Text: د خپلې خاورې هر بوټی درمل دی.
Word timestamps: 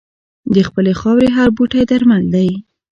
د 0.53 0.55
خپلې 0.67 0.91
خاورې 0.99 1.27
هر 1.37 1.49
بوټی 1.57 1.83
درمل 1.91 2.23
دی. 2.35 2.49